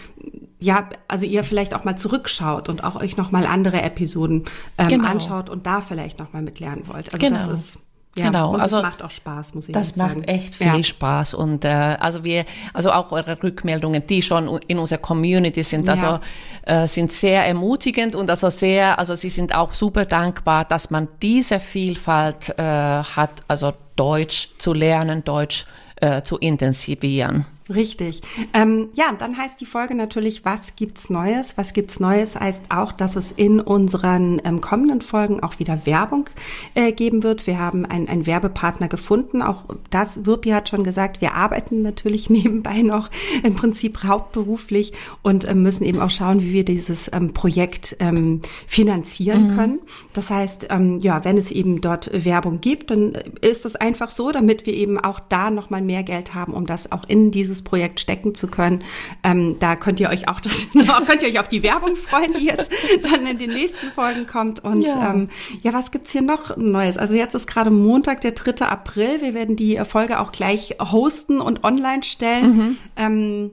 ja, 0.60 0.90
also 1.08 1.26
ihr 1.26 1.44
vielleicht 1.44 1.74
auch 1.74 1.84
mal 1.84 1.98
zurückschaut 1.98 2.70
und 2.70 2.84
auch 2.84 2.96
euch 2.96 3.18
nochmal 3.18 3.46
andere 3.46 3.82
Episoden 3.82 4.46
ähm, 4.78 4.88
genau. 4.88 5.10
anschaut 5.10 5.50
und 5.50 5.66
da 5.66 5.82
vielleicht 5.82 6.20
nochmal 6.20 6.42
mitlernen 6.42 6.88
wollt. 6.88 7.14
Also 7.14 7.26
genau. 7.26 7.48
das 7.48 7.60
ist 7.60 7.80
ja, 8.16 8.26
genau, 8.26 8.56
und 8.56 8.62
also 8.62 8.78
das 8.78 8.84
macht 8.84 9.04
auch 9.04 9.12
Spaß, 9.12 9.54
muss 9.54 9.68
ich 9.68 9.74
das 9.74 9.90
sagen. 9.90 10.00
Das 10.00 10.18
macht 10.18 10.28
echt 10.28 10.56
viel 10.56 10.66
ja. 10.66 10.82
Spaß 10.82 11.36
und 11.36 11.64
äh, 11.64 11.68
also 11.68 12.24
wir, 12.24 12.46
also 12.74 12.92
auch 12.92 13.12
eure 13.12 13.44
Rückmeldungen, 13.44 14.08
die 14.08 14.24
schon 14.24 14.60
in 14.68 14.80
unserer 14.80 14.98
Community 14.98 15.62
sind, 15.62 15.88
also 15.88 16.06
ja. 16.06 16.22
äh, 16.64 16.88
sind 16.88 17.12
sehr 17.12 17.46
ermutigend 17.46 18.16
und 18.16 18.32
also 18.32 18.50
sehr, 18.50 18.98
also 18.98 19.14
sie 19.14 19.30
sind 19.30 19.54
auch 19.54 19.76
super 19.76 20.06
dankbar, 20.06 20.66
dass 20.66 20.90
man 20.90 21.08
diese 21.22 21.60
Vielfalt 21.60 22.58
äh, 22.58 22.64
hat, 22.64 23.30
also 23.48 23.74
Deutsch 23.96 24.50
zu 24.58 24.74
lernen, 24.74 25.24
Deutsch 25.24 25.68
äh, 26.02 26.22
zu 26.24 26.38
intensivieren. 26.38 27.46
Richtig. 27.74 28.22
Ähm, 28.54 28.90
ja, 28.94 29.12
dann 29.18 29.38
heißt 29.38 29.60
die 29.60 29.66
Folge 29.66 29.94
natürlich, 29.94 30.46
was 30.46 30.76
gibt's 30.76 31.10
Neues? 31.10 31.58
Was 31.58 31.74
gibt's 31.74 32.00
Neues 32.00 32.40
heißt 32.40 32.64
auch, 32.70 32.92
dass 32.92 33.16
es 33.16 33.32
in 33.32 33.60
unseren 33.60 34.42
ähm, 34.46 34.62
kommenden 34.62 35.02
Folgen 35.02 35.42
auch 35.42 35.60
wieder 35.60 35.86
Werbung 35.86 36.30
äh, 36.76 36.92
geben 36.92 37.24
wird. 37.24 37.46
Wir 37.46 37.60
haben 37.60 37.86
einen 37.86 38.26
Werbepartner 38.26 38.88
gefunden. 38.88 39.42
Auch 39.42 39.66
das, 39.90 40.26
Wirpi 40.26 40.50
hat 40.50 40.70
schon 40.70 40.84
gesagt, 40.84 41.22
wir 41.22 41.34
arbeiten 41.34 41.82
natürlich 41.82 42.30
nebenbei 42.30 42.82
noch 42.82 43.10
im 43.44 43.56
Prinzip 43.56 44.04
hauptberuflich 44.04 44.94
und 45.22 45.46
äh, 45.46 45.54
müssen 45.54 45.84
eben 45.84 46.00
auch 46.00 46.12
schauen, 46.12 46.42
wie 46.42 46.54
wir 46.54 46.66
dieses 46.66 47.10
ähm, 47.14 47.34
Projekt 47.34 47.98
ähm, 48.00 48.42
finanzieren 48.66 49.52
mhm. 49.52 49.56
können. 49.56 49.80
Das 50.14 50.30
heißt, 50.30 50.68
ähm, 50.70 51.00
ja, 51.02 51.26
wenn 51.26 51.38
es 51.38 51.52
eben 51.52 51.82
dort 51.82 52.10
Werbung 52.26 52.62
gibt, 52.62 52.92
dann 52.92 53.14
ist 53.42 53.66
es 53.66 53.76
einfach 53.76 54.12
so, 54.12 54.32
damit 54.32 54.66
wir 54.66 54.74
eben 54.74 55.00
auch 55.00 55.20
da 55.20 55.52
nochmal 55.52 55.82
mehr 55.82 56.04
Geld 56.04 56.34
haben, 56.34 56.54
um 56.54 56.66
das 56.66 56.92
auch 56.92 57.04
in 57.08 57.32
dieses 57.32 57.57
dieses 57.58 57.64
Projekt 57.64 58.00
stecken 58.00 58.36
zu 58.36 58.48
können. 58.48 58.84
Ähm, 59.24 59.58
da 59.60 59.76
könnt 59.76 60.00
ihr 60.00 60.10
euch 60.10 60.30
auch 60.30 60.40
das, 60.40 60.68
könnt 61.08 61.24
ihr 61.24 61.30
euch 61.30 61.40
auf 61.40 61.48
die 61.48 61.64
Werbung 61.64 61.96
freuen, 61.96 62.34
die 62.34 62.46
jetzt 62.46 62.72
dann 63.04 63.26
in 63.26 63.38
den 63.38 63.52
nächsten 63.52 63.92
Folgen 63.92 64.28
kommt. 64.28 64.64
Und 64.64 64.82
ja, 64.82 65.12
ähm, 65.12 65.30
ja 65.64 65.74
was 65.74 65.92
gibt's 65.92 66.12
hier 66.12 66.22
noch 66.22 66.56
Neues? 66.58 66.98
Also 66.98 67.14
jetzt 67.14 67.34
ist 67.34 67.48
gerade 67.48 67.72
Montag, 67.72 68.22
der 68.22 68.32
3. 68.32 68.66
April. 68.66 69.22
Wir 69.22 69.34
werden 69.34 69.56
die 69.56 69.80
Folge 69.88 70.20
auch 70.20 70.32
gleich 70.32 70.76
hosten 70.80 71.42
und 71.42 71.64
online 71.64 72.04
stellen. 72.04 72.56
Mhm. 72.56 72.78
Ähm, 72.96 73.52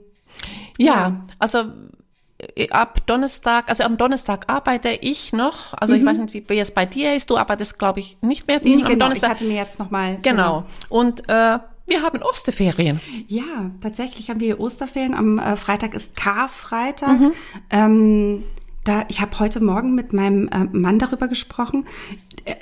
ja, 0.79 0.95
ja, 0.95 1.25
also 1.39 1.65
äh, 2.57 2.69
ab 2.71 3.07
Donnerstag, 3.07 3.69
also 3.69 3.85
am 3.85 3.97
Donnerstag 3.97 4.45
arbeite 4.49 4.91
ich 4.91 5.33
noch. 5.33 5.73
Also 5.75 5.95
mhm. 5.95 6.01
ich 6.01 6.07
weiß 6.07 6.19
nicht, 6.19 6.51
wie, 6.51 6.59
es 6.59 6.73
bei 6.73 6.87
dir 6.87 7.15
ist. 7.15 7.31
Du 7.31 7.37
arbeitest, 7.37 7.79
glaube 7.79 8.01
ich, 8.01 8.19
nicht 8.21 8.47
mehr. 8.47 8.61
Die, 8.61 8.77
nee, 8.77 8.83
genau, 8.83 9.07
Donnerstag. 9.07 9.31
ich 9.31 9.35
hatte 9.37 9.45
mir 9.45 9.57
jetzt 9.57 9.79
nochmal. 9.79 10.19
Genau. 10.23 10.61
genau. 10.61 10.67
Und 10.89 11.29
äh, 11.29 11.59
wir 11.87 12.03
haben 12.03 12.23
Osterferien. 12.23 13.01
Ja, 13.29 13.71
tatsächlich 13.83 14.31
haben 14.31 14.41
wir 14.41 14.59
Osterferien. 14.61 15.15
Am 15.15 15.39
äh, 15.39 15.57
Freitag 15.57 15.95
ist 15.95 16.17
Karfreitag. 16.17 17.21
Mhm. 17.21 17.33
Ähm, 17.71 18.45
da, 18.85 19.05
ich 19.09 19.21
habe 19.21 19.39
heute 19.39 19.63
Morgen 19.63 19.95
mit 19.95 20.13
meinem 20.13 20.49
äh, 20.49 20.65
Mann 20.65 20.99
darüber 20.99 21.29
gesprochen. 21.29 21.87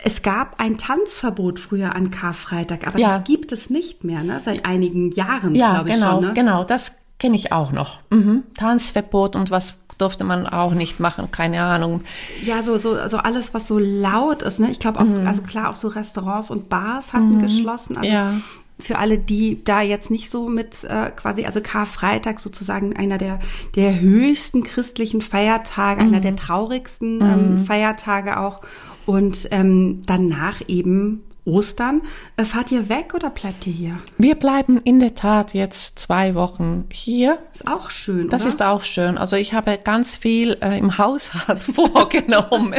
Es 0.05 0.23
gab 0.23 0.61
ein 0.61 0.79
Tanzverbot 0.79 1.59
früher 1.59 1.95
an 1.97 2.11
Karfreitag, 2.11 2.87
aber 2.87 2.99
ja. 2.99 3.19
das 3.19 3.27
gibt 3.27 3.51
es 3.53 3.71
nicht 3.71 4.05
mehr, 4.05 4.23
ne? 4.23 4.39
Seit 4.39 4.65
einigen 4.65 5.11
Jahren, 5.11 5.55
ja, 5.57 5.75
glaube 5.75 5.91
ich 5.91 5.95
genau, 5.97 6.13
schon. 6.13 6.25
Ne? 6.25 6.33
Genau, 6.35 6.65
das 6.65 6.97
kenne 7.19 7.35
ich 7.35 7.53
auch 7.53 7.73
noch. 7.73 7.99
Mhm. 8.11 8.45
Tanzverbot 8.57 9.35
und 9.35 9.51
was 9.51 9.75
durfte 9.99 10.25
man 10.25 10.47
auch 10.47 10.75
nicht 10.75 11.01
machen, 11.01 11.31
keine 11.31 11.63
Ahnung. 11.63 12.03
Ja, 12.45 12.63
so, 12.63 12.77
so, 12.77 13.09
so 13.09 13.19
alles, 13.19 13.55
was 13.55 13.67
so 13.69 13.79
laut 13.79 14.43
ist, 14.43 14.61
ne? 14.61 14.71
Ich 14.71 14.79
glaube 14.79 15.01
auch, 15.01 15.05
mhm. 15.05 15.27
also 15.27 15.43
klar, 15.43 15.71
auch 15.71 15.77
so 15.77 15.89
Restaurants 15.89 16.51
und 16.51 16.69
Bars 16.69 17.13
hatten 17.13 17.37
mhm. 17.37 17.43
geschlossen. 17.43 17.97
Also 17.97 18.11
ja 18.11 18.35
für 18.83 18.99
alle, 18.99 19.19
die 19.19 19.63
da 19.65 19.81
jetzt 19.81 20.11
nicht 20.11 20.31
so 20.31 20.49
mit 20.49 20.85
äh, 20.85 21.11
quasi, 21.11 21.45
also 21.45 21.61
Karfreitag 21.61 22.41
sozusagen 22.41 22.97
einer 22.97 23.19
der, 23.19 23.41
der 23.75 24.01
höchsten 24.01 24.63
christlichen 24.63 25.21
Feiertage, 25.21 26.03
mhm. 26.03 26.09
einer 26.09 26.21
der 26.21 26.37
traurigsten 26.37 27.21
ähm, 27.21 27.53
mhm. 27.53 27.65
Feiertage 27.65 28.39
auch. 28.39 28.63
Und 29.07 29.49
ähm, 29.51 30.03
danach 30.07 30.63
eben 30.69 31.23
Ostern. 31.45 32.03
Äh, 32.37 32.45
fahrt 32.45 32.71
ihr 32.71 32.89
weg 32.89 33.15
oder 33.15 33.31
bleibt 33.31 33.67
ihr 33.67 33.73
hier? 33.73 33.99
Wir 34.19 34.37
bleiben 34.37 34.81
in 34.83 35.01
der 35.01 35.15
Tat 35.15 35.55
jetzt 35.55 35.99
zwei 35.99 36.35
Wochen 36.35 36.87
hier. 36.91 37.39
Ist 37.53 37.67
auch 37.67 37.91
schön, 37.91 38.29
Das 38.29 38.43
oder? 38.43 38.49
ist 38.49 38.63
auch 38.63 38.83
schön. 38.83 39.19
Also 39.19 39.37
ich 39.37 39.53
habe 39.53 39.79
ganz 39.83 40.17
viel 40.17 40.57
äh, 40.61 40.79
im 40.79 40.99
Haushalt 40.99 41.63
vorgenommen. 41.75 42.75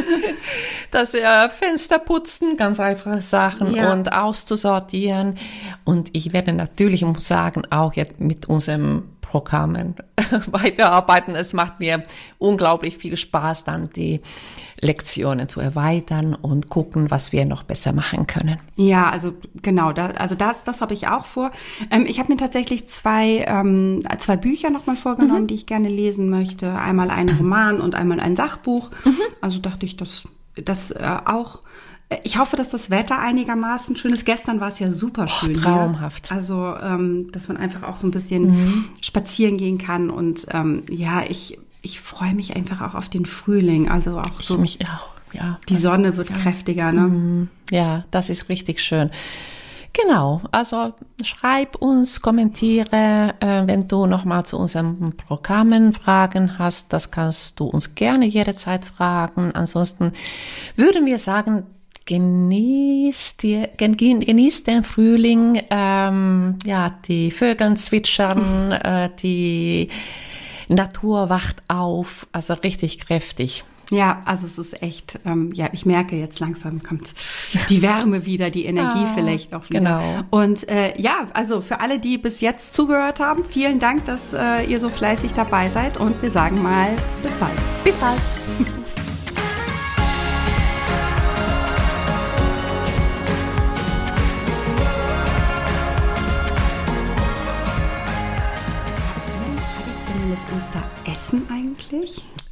das 0.92 1.14
äh, 1.14 1.50
Fenster 1.50 2.00
putzen, 2.00 2.58
ganz 2.58 2.80
einfache 2.80 3.22
Sachen 3.22 3.76
ja. 3.76 3.92
und 3.92 4.14
auszusortieren. 4.14 5.38
Und 5.84 6.10
ich 6.14 6.34
werde 6.34 6.54
natürlich, 6.54 7.04
muss 7.04 7.28
sagen, 7.28 7.64
auch 7.70 7.94
jetzt 7.94 8.20
mit 8.20 8.48
unserem 8.48 9.04
Programmen 9.24 9.96
weiterarbeiten. 10.52 11.34
Es 11.34 11.54
macht 11.54 11.80
mir 11.80 12.04
unglaublich 12.38 12.98
viel 12.98 13.18
Spaß, 13.18 13.64
dann 13.64 13.90
die 13.90 14.22
Lektionen 14.80 15.48
zu 15.48 15.62
erweitern 15.62 16.36
und 16.36 16.70
gucken, 16.70 17.10
was 17.10 17.32
wir 17.32 17.46
noch 17.46 17.64
besser 17.64 17.94
machen 17.94 18.28
können. 18.28 18.58
Ja, 18.76 19.10
also 19.10 19.34
genau, 19.62 19.94
da, 19.94 20.08
also 20.10 20.36
das, 20.36 20.64
das 20.66 20.82
habe 20.82 20.94
ich 20.94 21.08
auch 21.08 21.26
vor. 21.26 21.52
Ähm, 21.90 22.06
ich 22.06 22.20
habe 22.20 22.32
mir 22.32 22.38
tatsächlich 22.38 22.88
zwei, 22.90 23.46
ähm, 23.48 24.02
zwei 24.20 24.36
Bücher 24.36 24.70
nochmal 24.70 24.98
vorgenommen, 24.98 25.44
mhm. 25.44 25.48
die 25.48 25.56
ich 25.56 25.66
gerne 25.66 25.90
lesen 25.90 26.30
möchte. 26.30 26.76
Einmal 26.76 27.10
ein 27.10 27.30
Roman 27.30 27.80
und 27.80 27.96
einmal 27.96 28.20
ein 28.20 28.36
Sachbuch. 28.36 28.92
Mhm. 29.06 29.18
Also 29.42 29.60
dachte 29.60 29.86
ich, 29.86 29.98
dass 29.98 30.28
das 30.56 30.92
äh, 30.92 31.18
auch 31.26 31.60
ich 32.24 32.38
hoffe, 32.38 32.56
dass 32.56 32.70
das 32.70 32.90
Wetter 32.90 33.20
einigermaßen 33.20 33.96
schön 33.96 34.14
ist. 34.14 34.26
Gestern 34.26 34.60
war 34.60 34.70
es 34.70 34.80
ja 34.80 34.92
super 34.92 35.28
schön. 35.28 35.56
Oh, 35.58 35.60
traumhaft. 35.60 36.28
Hier. 36.28 36.38
Also, 36.38 36.76
ähm, 36.76 37.32
dass 37.32 37.48
man 37.48 37.58
einfach 37.58 37.84
auch 37.84 37.96
so 37.96 38.08
ein 38.08 38.12
bisschen 38.12 38.52
mhm. 38.52 38.86
spazieren 39.02 39.58
gehen 39.58 39.78
kann. 39.78 40.10
Und 40.10 40.48
ähm, 40.52 40.84
ja, 40.90 41.24
ich, 41.28 41.58
ich 41.82 42.00
freue 42.00 42.34
mich 42.34 42.56
einfach 42.56 42.82
auch 42.82 42.96
auf 42.96 43.10
den 43.10 43.26
Frühling. 43.26 43.90
Also 43.90 44.20
auch 44.20 44.42
so. 44.42 44.56
Ich 44.56 44.60
mich 44.60 44.80
auch, 44.88 45.34
ja. 45.34 45.60
Die 45.70 45.76
also, 45.76 45.90
Sonne 45.90 46.18
wird 46.18 46.30
ja. 46.30 46.38
kräftiger, 46.38 46.92
ne? 46.92 47.02
Mhm. 47.02 47.50
Ja, 47.72 48.06
das 48.12 48.30
ist 48.30 48.50
richtig 48.50 48.82
schön. 48.82 49.10
Genau, 49.94 50.42
also 50.52 50.96
schreib 51.24 51.76
uns, 51.76 52.24
kommentiere, 52.24 53.36
äh, 53.40 53.68
wenn 53.68 53.88
du 53.88 54.08
nochmal 54.08 54.44
zu 54.44 54.58
unseren 54.58 55.14
Programmen 55.16 55.94
Fragen 55.94 56.58
hast, 56.58 56.92
das 56.92 57.12
kannst 57.12 57.60
du 57.60 57.66
uns 57.66 57.94
gerne 57.94 58.26
jederzeit 58.26 58.86
fragen. 58.86 59.52
Ansonsten 59.54 60.14
würden 60.76 61.06
wir 61.06 61.20
sagen, 61.20 61.68
genießt, 62.06 63.44
die, 63.44 63.66
genießt 63.78 64.68
den 64.68 64.84
Frühling, 64.84 65.62
ähm, 65.70 66.58
ja, 66.66 66.98
die 67.08 67.32
Vögel 67.32 67.76
zwitschern, 67.78 68.72
äh, 68.72 69.10
die 69.22 69.90
Natur 70.68 71.30
wacht 71.30 71.64
auf, 71.68 72.28
also 72.32 72.54
richtig 72.54 73.00
kräftig. 73.00 73.64
Ja, 73.92 74.22
also 74.26 74.46
es 74.46 74.58
ist 74.58 74.82
echt, 74.82 75.20
ähm, 75.26 75.52
ja, 75.54 75.70
ich 75.72 75.86
merke 75.86 76.16
jetzt 76.16 76.40
langsam 76.40 76.82
kommt 76.82 77.14
die 77.70 77.82
Wärme 77.82 78.26
wieder, 78.26 78.50
die 78.50 78.66
Energie 78.66 79.04
ah, 79.06 79.12
vielleicht 79.14 79.54
auch 79.54 79.70
wieder. 79.70 79.80
Genau. 79.80 80.24
Und 80.32 80.68
äh, 80.70 81.00
ja, 81.00 81.28
also 81.34 81.62
für 81.62 81.80
alle, 81.80 82.00
die 82.00 82.18
bis 82.18 82.42
jetzt 82.42 82.74
zugehört 82.74 83.20
haben, 83.20 83.44
vielen 83.44 83.80
Dank, 83.80 84.06
dass 84.06 84.34
äh, 84.34 84.64
ihr 84.66 84.80
so 84.80 84.90
fleißig 84.90 85.34
dabei 85.34 85.70
seid 85.70 85.98
und 85.98 86.20
wir 86.22 86.32
sagen 86.32 86.62
mal 86.64 86.90
bis 87.22 87.36
bald. 87.36 87.60
Bis 87.84 87.98
bald. 87.98 88.20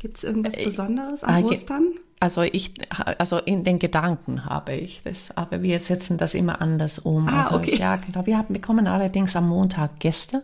Gibt 0.02 0.18
es 0.18 0.24
irgendwas 0.24 0.56
äh, 0.56 0.64
Besonderes 0.64 1.24
an 1.24 1.44
äh, 1.44 1.46
Ostern? 1.46 1.94
Also 2.20 2.42
ich, 2.42 2.74
also 3.20 3.38
in 3.38 3.64
den 3.64 3.78
Gedanken 3.78 4.46
habe 4.46 4.74
ich 4.74 5.04
das, 5.04 5.36
aber 5.38 5.62
wir 5.62 5.80
setzen 5.80 6.18
das 6.18 6.34
immer 6.34 6.60
anders 6.60 6.98
um. 6.98 7.28
Ah, 7.28 7.44
also, 7.44 7.58
okay. 7.58 7.78
Ja, 7.78 7.98
genau. 7.98 8.26
Wir 8.26 8.40
haben, 8.40 8.52
bekommen 8.52 8.88
allerdings 8.88 9.36
am 9.36 9.48
Montag 9.48 10.00
Gäste. 10.00 10.42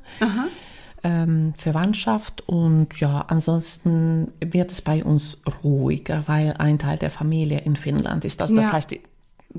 Ähm, 1.04 1.54
Verwandtschaft 1.58 2.48
und 2.48 3.00
ja, 3.00 3.26
ansonsten 3.28 4.32
wird 4.40 4.72
es 4.72 4.82
bei 4.82 5.04
uns 5.04 5.42
ruhiger, 5.64 6.24
weil 6.28 6.54
ein 6.58 6.78
Teil 6.78 6.98
der 6.98 7.12
Familie 7.12 7.60
in 7.60 7.76
Finnland 7.76 8.26
ist. 8.26 8.42
Also 8.42 8.56
das 8.56 8.66
ja. 8.66 8.74
heißt, 8.74 8.92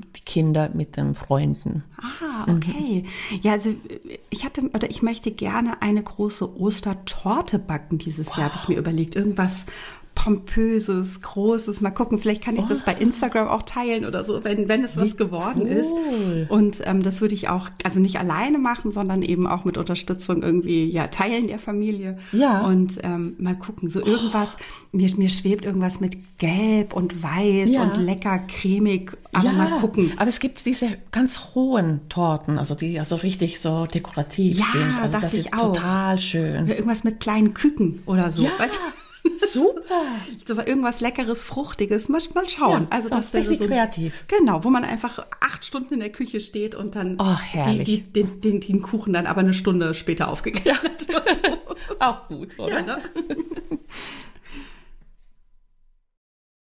die, 0.01 0.21
Kinder 0.21 0.69
mit 0.73 0.97
den 0.97 1.15
Freunden. 1.15 1.83
Ah, 1.97 2.43
okay. 2.51 3.05
Mhm. 3.31 3.39
Ja, 3.41 3.53
also 3.53 3.73
ich 4.29 4.45
hatte 4.45 4.69
oder 4.73 4.89
ich 4.89 5.01
möchte 5.01 5.31
gerne 5.31 5.81
eine 5.81 6.03
große 6.03 6.59
Ostertorte 6.59 7.59
backen 7.59 7.97
dieses 7.97 8.27
wow. 8.27 8.37
Jahr, 8.37 8.49
habe 8.49 8.59
ich 8.61 8.69
mir 8.69 8.77
überlegt. 8.77 9.15
Irgendwas 9.15 9.65
pompöses, 10.15 11.21
großes. 11.21 11.79
Mal 11.79 11.91
gucken, 11.91 12.19
vielleicht 12.19 12.43
kann 12.43 12.57
ich 12.57 12.65
oh. 12.65 12.67
das 12.67 12.83
bei 12.83 12.93
Instagram 12.93 13.47
auch 13.47 13.63
teilen 13.63 14.05
oder 14.05 14.25
so, 14.25 14.43
wenn, 14.43 14.67
wenn 14.67 14.83
es 14.83 14.97
was 14.97 15.05
Wie 15.05 15.13
geworden 15.13 15.61
cool. 15.61 15.69
ist. 15.69 16.51
Und 16.51 16.81
ähm, 16.83 17.03
das 17.03 17.21
würde 17.21 17.33
ich 17.33 17.47
auch, 17.47 17.69
also 17.85 18.01
nicht 18.01 18.19
alleine 18.19 18.57
machen, 18.57 18.91
sondern 18.91 19.21
eben 19.21 19.47
auch 19.47 19.63
mit 19.63 19.77
Unterstützung 19.77 20.43
irgendwie, 20.43 20.83
ja, 20.83 21.07
teilen 21.07 21.47
der 21.47 21.57
Familie. 21.57 22.17
Ja. 22.33 22.65
Und 22.65 22.99
ähm, 23.03 23.35
mal 23.39 23.55
gucken, 23.55 23.89
so 23.89 24.05
irgendwas, 24.05 24.57
oh. 24.57 24.97
mir, 24.97 25.09
mir 25.15 25.29
schwebt 25.29 25.63
irgendwas 25.63 26.01
mit 26.01 26.37
Gelb 26.37 26.93
und 26.93 27.23
Weiß 27.23 27.71
ja. 27.71 27.83
und 27.83 27.97
lecker, 27.97 28.39
cremig, 28.39 29.17
aber 29.31 29.45
ja. 29.45 29.51
mal 29.53 29.79
gucken. 29.79 30.11
Aber 30.17 30.27
es 30.27 30.41
gibt 30.41 30.65
diese 30.65 30.97
ganz 31.11 31.55
hohen 31.55 32.01
Torten, 32.09 32.57
also 32.57 32.75
die 32.75 32.99
also 32.99 33.15
richtig 33.15 33.61
so 33.61 33.85
dekorativ 33.85 34.59
ja, 34.59 34.65
sind. 34.73 34.95
Also 35.01 35.19
das 35.19 35.33
ist 35.33 35.53
auch. 35.53 35.73
total 35.73 36.19
schön. 36.19 36.67
Ja, 36.67 36.73
irgendwas 36.73 37.05
mit 37.05 37.21
kleinen 37.21 37.53
Küken 37.53 38.03
oder 38.05 38.31
so. 38.31 38.43
Ja. 38.43 38.51
Weißt 38.57 38.79
Super. 39.51 40.05
so 40.45 40.55
irgendwas 40.55 41.01
leckeres, 41.01 41.41
fruchtiges. 41.41 42.09
Mal, 42.09 42.21
mal 42.33 42.47
schauen. 42.47 42.83
Ja, 42.83 42.87
also 42.89 43.09
das 43.09 43.33
wäre 43.33 43.55
so 43.55 43.65
kreativ. 43.65 44.25
Genau, 44.27 44.63
wo 44.63 44.69
man 44.69 44.83
einfach 44.83 45.25
acht 45.39 45.65
Stunden 45.65 45.95
in 45.95 45.99
der 45.99 46.11
Küche 46.11 46.39
steht 46.39 46.75
und 46.75 46.95
dann 46.95 47.17
oh, 47.19 47.35
herrlich. 47.37 47.85
Die, 47.85 48.01
die, 48.01 48.23
den, 48.23 48.41
den, 48.41 48.61
den 48.61 48.81
Kuchen 48.81 49.13
dann 49.13 49.25
aber 49.25 49.41
eine 49.41 49.53
Stunde 49.53 49.93
später 49.93 50.27
aufgegessen 50.27 50.71
hat. 50.71 51.07
Auch 51.99 52.27
gut, 52.27 52.57
oder? 52.59 52.75
Ja, 52.75 52.81
ne? 52.81 53.01